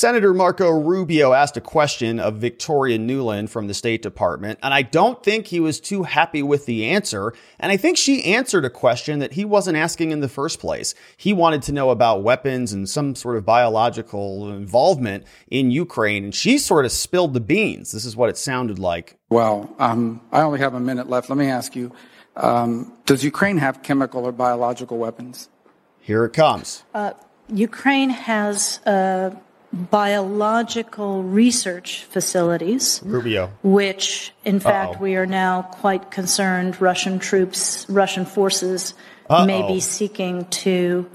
[0.00, 4.80] Senator Marco Rubio asked a question of Victoria Nuland from the State Department, and I
[4.80, 7.34] don't think he was too happy with the answer.
[7.58, 10.94] And I think she answered a question that he wasn't asking in the first place.
[11.18, 16.34] He wanted to know about weapons and some sort of biological involvement in Ukraine, and
[16.34, 17.92] she sort of spilled the beans.
[17.92, 19.18] This is what it sounded like.
[19.28, 21.28] Well, um, I only have a minute left.
[21.28, 21.92] Let me ask you
[22.36, 25.50] um, Does Ukraine have chemical or biological weapons?
[25.98, 26.84] Here it comes.
[26.94, 27.12] Uh,
[27.52, 28.78] Ukraine has.
[28.86, 29.34] Uh
[29.72, 33.00] biological research facilities.
[33.04, 33.50] Rubio.
[33.62, 35.02] Which, in fact, Uh-oh.
[35.02, 38.94] we are now quite concerned Russian troops, Russian forces
[39.28, 39.46] Uh-oh.
[39.46, 41.08] may be seeking to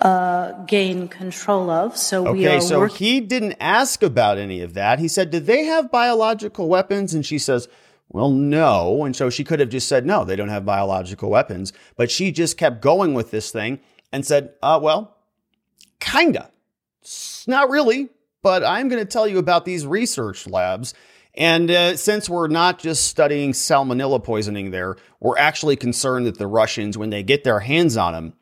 [0.00, 1.96] uh, gain control of.
[1.96, 2.60] So okay, we are.
[2.60, 4.98] so he didn't ask about any of that.
[4.98, 7.68] He said, "Do they have biological weapons?" And she says.
[8.12, 9.04] Well, no.
[9.04, 11.72] And so she could have just said, no, they don't have biological weapons.
[11.94, 13.78] But she just kept going with this thing
[14.10, 15.16] and said, uh, well,
[16.00, 16.50] kinda.
[17.46, 18.08] Not really,
[18.42, 20.94] but I'm going to tell you about these research labs.
[21.34, 26.46] And uh, since we're not just studying salmonella poisoning there, we're actually concerned that the
[26.46, 28.34] Russians, when they get their hands on them,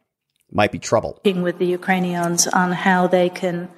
[0.51, 1.21] might be trouble.
[1.25, 3.69] With the Ukrainians on how they can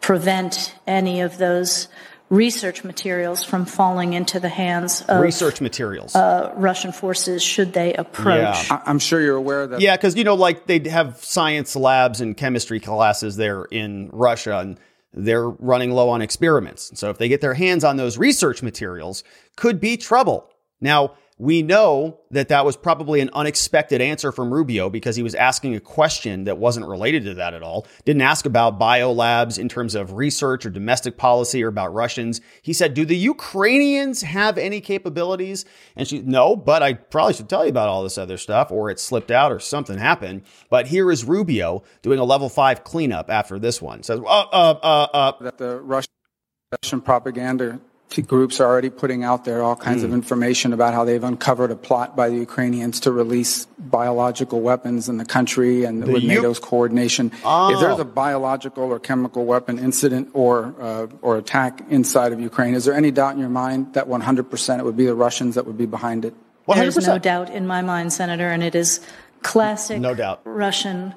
[0.00, 1.88] prevent any of those
[2.32, 7.92] research materials from falling into the hands of research materials uh, Russian forces should they
[7.92, 8.70] approach.
[8.70, 8.82] Yeah.
[8.86, 9.82] I'm sure you're aware of that.
[9.82, 14.60] Yeah, because you know, like they have science labs and chemistry classes there in Russia,
[14.60, 14.80] and
[15.12, 16.98] they're running low on experiments.
[16.98, 19.24] So if they get their hands on those research materials,
[19.56, 20.48] could be trouble.
[20.80, 25.34] Now, we know that that was probably an unexpected answer from Rubio because he was
[25.34, 27.86] asking a question that wasn't related to that at all.
[28.04, 32.40] Didn't ask about biolabs in terms of research or domestic policy or about Russians.
[32.62, 35.64] He said, Do the Ukrainians have any capabilities?
[35.96, 38.90] And she, no, but I probably should tell you about all this other stuff or
[38.90, 40.42] it slipped out or something happened.
[40.70, 44.02] But here is Rubio doing a level five cleanup after this one.
[44.02, 45.32] Says, uh, uh, uh, uh.
[45.40, 47.80] That the Russian propaganda
[48.20, 50.04] groups are already putting out there all kinds mm.
[50.04, 50.16] of hmm.
[50.16, 55.16] information about how they've uncovered a plot by the Ukrainians to release biological weapons in
[55.16, 57.32] the country and the with U- NATO's coordination.
[57.44, 57.72] Oh.
[57.72, 62.74] If there's a biological or chemical weapon incident or uh, or attack inside of Ukraine,
[62.74, 65.66] is there any doubt in your mind that 100% it would be the Russians that
[65.66, 66.34] would be behind it?
[66.68, 66.74] 100%.
[66.76, 69.00] There's no doubt in my mind, Senator, and it is
[69.42, 70.40] classic no doubt.
[70.44, 71.14] Russian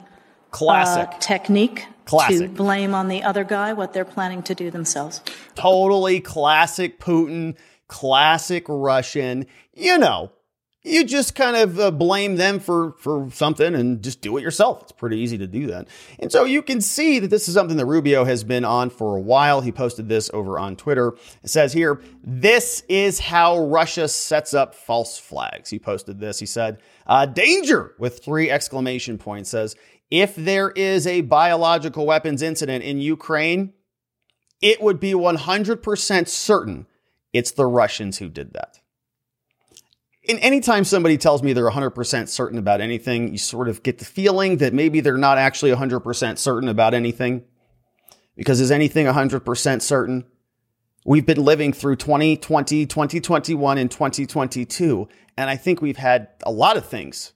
[0.52, 2.40] classic uh, technique Classic.
[2.40, 5.22] to blame on the other guy what they're planning to do themselves.
[5.56, 7.56] Totally classic Putin,
[7.88, 9.46] classic Russian.
[9.74, 10.32] You know,
[10.86, 14.84] you just kind of uh, blame them for for something and just do it yourself.
[14.84, 15.88] It's pretty easy to do that.
[16.20, 19.18] And so you can see that this is something that Rubio has been on for
[19.18, 19.62] a while.
[19.62, 21.14] He posted this over on Twitter.
[21.44, 26.38] It says here, "This is how Russia sets up false flags." He posted this.
[26.40, 26.78] He said,
[27.08, 29.50] uh, "Danger!" with three exclamation points.
[29.50, 29.76] Says
[30.12, 33.74] if there is a biological weapons incident in Ukraine,
[34.62, 36.88] it would be 100% certain
[37.34, 38.80] it's the Russians who did that.
[40.30, 44.06] And anytime somebody tells me they're 100% certain about anything, you sort of get the
[44.06, 47.44] feeling that maybe they're not actually 100% certain about anything.
[48.38, 50.26] Because is anything 100% certain?
[51.06, 55.08] We've been living through 2020, 2021, and 2022.
[55.38, 57.34] And I think we've had a lot of things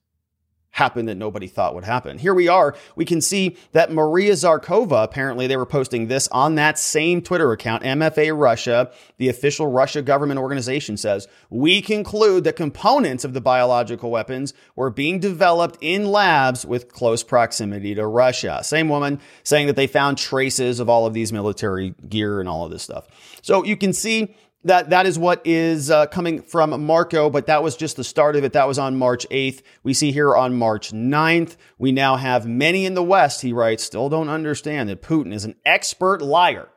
[0.72, 2.18] happen that nobody thought would happen.
[2.18, 2.76] Here we are.
[2.96, 7.52] We can see that Maria Zakharova, apparently they were posting this on that same Twitter
[7.52, 13.42] account, MFA Russia, the official Russia government organization says, we conclude that components of the
[13.42, 18.60] biological weapons were being developed in labs with close proximity to Russia.
[18.64, 22.66] Same woman saying that they found traces of all of these military gear and all
[22.66, 23.08] of this stuff.
[23.42, 24.36] So you can see
[24.70, 28.36] that that is what is uh, coming from Marco, but that was just the start
[28.36, 28.54] of it.
[28.54, 29.62] That was on March 8th.
[29.84, 33.84] We see here on March 9th, we now have many in the West, he writes,
[33.84, 36.70] still don't understand that Putin is an expert liar.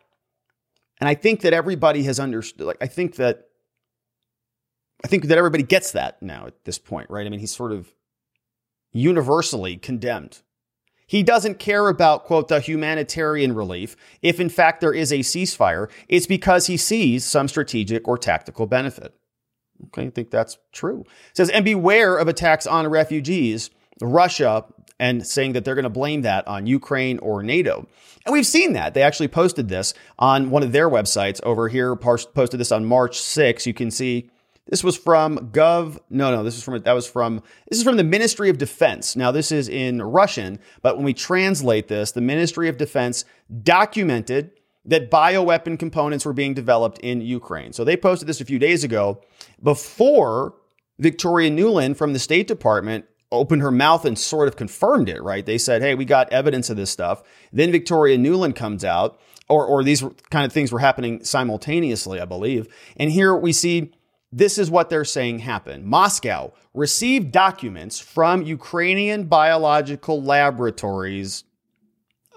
[1.00, 3.48] And I think that everybody has understood, like, I think that,
[5.04, 7.26] I think that everybody gets that now at this point, right?
[7.26, 7.92] I mean, he's sort of
[8.92, 10.42] universally condemned
[11.07, 13.97] he doesn't care about, quote, the humanitarian relief.
[14.23, 18.66] If in fact there is a ceasefire, it's because he sees some strategic or tactical
[18.66, 19.15] benefit.
[19.87, 21.01] Okay, I think that's true.
[21.01, 23.71] It says, and beware of attacks on refugees,
[24.01, 24.65] Russia,
[25.01, 27.89] and saying that they're going to blame that on Ukraine or NATO.
[28.25, 28.95] And we've seen that.
[28.95, 33.21] They actually posted this on one of their websites over here, posted this on March
[33.21, 33.66] 6.
[33.66, 34.31] You can see
[34.66, 35.98] this was from Gov.
[36.09, 39.16] No, no, this is from that was from this is from the Ministry of Defense.
[39.16, 43.24] Now this is in Russian, but when we translate this, the Ministry of Defense
[43.62, 44.53] documented
[44.84, 47.72] that bioweapon components were being developed in Ukraine.
[47.72, 49.22] So they posted this a few days ago
[49.62, 50.54] before
[50.98, 55.47] Victoria Nuland from the State Department opened her mouth and sort of confirmed it, right?
[55.47, 57.22] They said, hey, we got evidence of this stuff.
[57.53, 62.24] Then Victoria Nuland comes out or, or these kind of things were happening simultaneously, I
[62.24, 62.68] believe.
[62.97, 63.92] And here we see
[64.33, 65.84] this is what they're saying happened.
[65.84, 71.45] Moscow received documents from Ukrainian biological laboratories.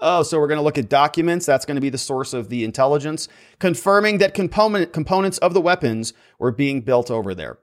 [0.02, 1.46] Oh, so we're going to look at documents.
[1.46, 3.28] That's going to be the source of the intelligence,
[3.58, 7.58] confirming that component, components of the weapons were being built over there.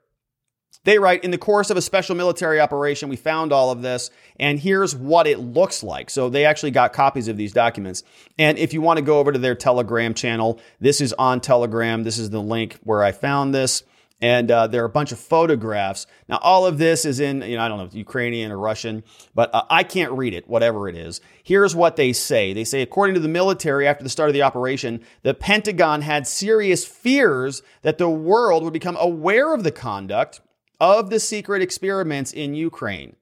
[0.82, 4.10] They write, in the course of a special military operation, we found all of this,
[4.38, 6.10] and here's what it looks like.
[6.10, 8.02] So they actually got copies of these documents.
[8.36, 12.02] And if you want to go over to their Telegram channel, this is on Telegram.
[12.02, 13.84] This is the link where I found this.
[14.24, 16.06] And uh, there are a bunch of photographs.
[16.30, 19.04] Now, all of this is in, you know, I don't know, Ukrainian or Russian,
[19.34, 21.20] but uh, I can't read it, whatever it is.
[21.42, 22.54] Here's what they say.
[22.54, 26.26] They say, according to the military, after the start of the operation, the Pentagon had
[26.26, 30.40] serious fears that the world would become aware of the conduct
[30.80, 33.16] of the secret experiments in Ukraine.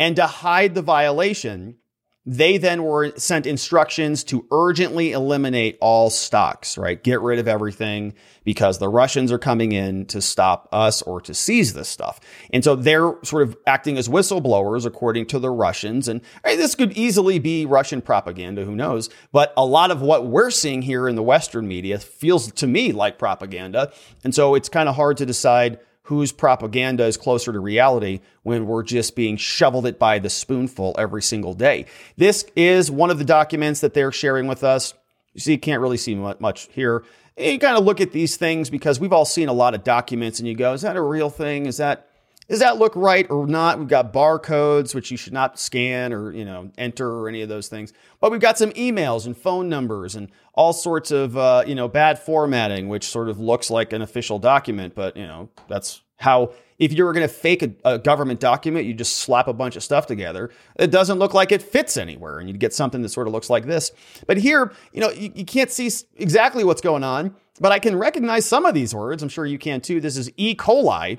[0.00, 1.76] And to hide the violation,
[2.24, 7.02] they then were sent instructions to urgently eliminate all stocks, right?
[7.02, 8.14] Get rid of everything
[8.44, 12.20] because the Russians are coming in to stop us or to seize this stuff.
[12.52, 16.06] And so they're sort of acting as whistleblowers according to the Russians.
[16.06, 19.10] And right, this could easily be Russian propaganda, who knows?
[19.32, 22.92] But a lot of what we're seeing here in the Western media feels to me
[22.92, 23.92] like propaganda.
[24.22, 28.66] And so it's kind of hard to decide whose propaganda is closer to reality when
[28.66, 31.86] we're just being shoveled it by the spoonful every single day.
[32.16, 34.94] This is one of the documents that they're sharing with us.
[35.32, 37.04] You see, you can't really see much here.
[37.38, 40.38] You kind of look at these things because we've all seen a lot of documents
[40.38, 41.66] and you go, is that a real thing?
[41.66, 42.08] Is that
[42.48, 43.78] does that look right or not?
[43.78, 47.48] We've got barcodes, which you should not scan or, you know, enter or any of
[47.48, 47.92] those things.
[48.20, 51.88] But we've got some emails and phone numbers and all sorts of, uh, you know,
[51.88, 54.94] bad formatting, which sort of looks like an official document.
[54.94, 58.86] But, you know, that's how, if you were going to fake a, a, government document,
[58.86, 60.50] you just slap a bunch of stuff together.
[60.76, 62.38] It doesn't look like it fits anywhere.
[62.38, 63.92] And you'd get something that sort of looks like this.
[64.26, 67.96] But here, you know, you, you can't see exactly what's going on, but I can
[67.96, 69.22] recognize some of these words.
[69.22, 70.00] I'm sure you can too.
[70.00, 70.56] This is E.
[70.56, 71.18] coli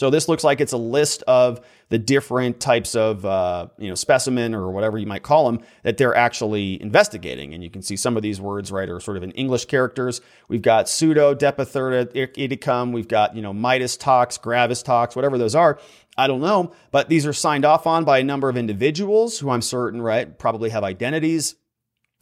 [0.00, 1.60] so this looks like it's a list of
[1.90, 5.98] the different types of uh, you know specimen or whatever you might call them that
[5.98, 9.22] they're actually investigating, and you can see some of these words right are sort of
[9.22, 10.22] in English characters.
[10.48, 12.92] We've got pseudo depatherta idicum.
[12.92, 15.78] We've got you know Midas tox, gravis tox, whatever those are.
[16.16, 19.50] I don't know, but these are signed off on by a number of individuals who
[19.50, 21.56] I'm certain right probably have identities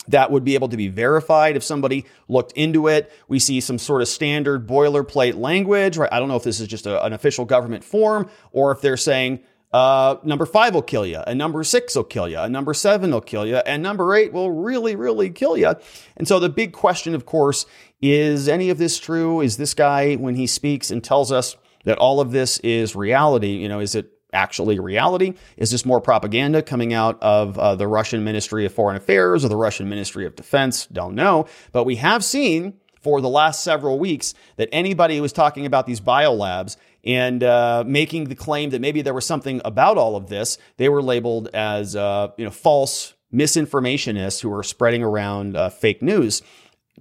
[0.08, 3.12] that would be able to be verified if somebody looked into it.
[3.28, 6.12] We see some sort of standard boilerplate language, right?
[6.12, 8.96] I don't know if this is just a, an official government form or if they're
[8.96, 9.40] saying,
[9.70, 13.10] uh, number five will kill you, and number six will kill you, and number seven
[13.10, 15.74] will kill you, and number eight will really, really kill you.
[16.16, 17.66] And so the big question, of course,
[18.00, 19.42] is any of this true?
[19.42, 23.56] Is this guy, when he speaks and tells us that all of this is reality,
[23.56, 25.34] you know, is it actually reality?
[25.56, 29.48] Is this more propaganda coming out of uh, the Russian Ministry of Foreign Affairs or
[29.48, 30.86] the Russian Ministry of Defense?
[30.86, 31.46] Don't know.
[31.72, 35.86] But we have seen for the last several weeks that anybody who was talking about
[35.86, 40.28] these biolabs and uh, making the claim that maybe there was something about all of
[40.28, 45.68] this, they were labeled as uh, you know false misinformationists who were spreading around uh,
[45.68, 46.42] fake news.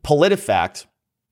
[0.02, 0.86] PolitiFact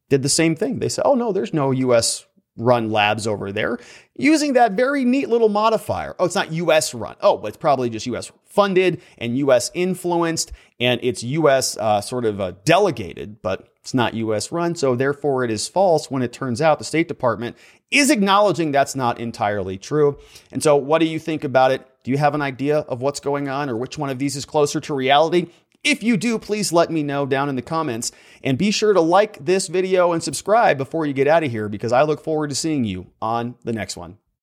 [0.10, 0.80] did the same thing.
[0.80, 2.26] They said, "Oh no, there's no U.S
[2.58, 3.78] run labs over there
[4.18, 6.16] using that very neat little modifier.
[6.20, 7.16] Oh, it's not US run.
[7.22, 12.26] Oh, but it's probably just US funded and US influenced and it's US uh, sort
[12.26, 14.76] of uh, delegated, but it's not US run.
[14.76, 17.58] So therefore it is false when it turns out the State Department
[17.92, 20.18] is acknowledging that's not entirely true.
[20.52, 21.88] And so what do you think about it?
[22.04, 24.46] Do you have an idea of what's going on or which one of these is
[24.46, 25.48] closer to reality?
[25.86, 28.12] If you do, please let me know down in the comments
[28.44, 31.70] and be sure to like this video and subscribe before you get out of here
[31.70, 34.18] because I look forward to seeing you on the next one.